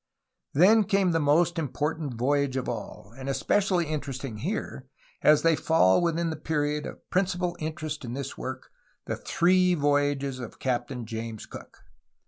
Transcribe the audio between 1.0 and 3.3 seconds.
the most important voyage of all, and